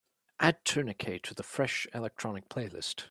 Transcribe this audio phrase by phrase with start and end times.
[0.39, 2.95] Add Tourniquet to the fresh electronic playlist.